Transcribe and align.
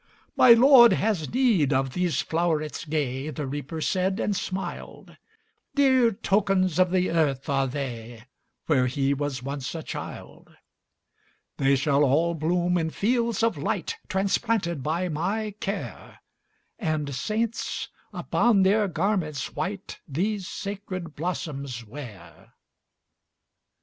``My 0.35 0.59
Lord 0.59 0.93
has 0.93 1.31
need 1.31 1.71
of 1.71 1.93
these 1.93 2.23
flowerets 2.23 2.85
gay,'' 2.89 3.29
The 3.29 3.45
Reaper 3.45 3.81
said, 3.81 4.19
and 4.19 4.35
smiled; 4.35 5.15
``Dear 5.77 6.19
tokens 6.23 6.79
of 6.79 6.89
the 6.89 7.11
earth 7.11 7.47
are 7.47 7.67
they, 7.67 8.23
Where 8.65 8.87
he 8.87 9.13
was 9.13 9.43
once 9.43 9.75
a 9.75 9.83
child. 9.83 10.55
``They 11.59 11.77
shall 11.77 12.03
all 12.03 12.33
bloom 12.33 12.79
in 12.79 12.89
fields 12.89 13.43
of 13.43 13.59
light, 13.59 13.97
Transplanted 14.07 14.81
by 14.81 15.07
my 15.07 15.53
care, 15.59 16.21
And 16.79 17.13
saints, 17.13 17.89
upon 18.11 18.63
their 18.63 18.87
garments 18.87 19.53
white, 19.55 19.99
These 20.07 20.47
sacred 20.47 21.15
blossoms 21.15 21.85
wear.'' 21.85 22.53